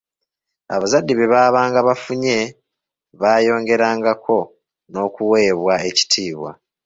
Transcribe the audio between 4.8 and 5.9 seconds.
n'okuweebwa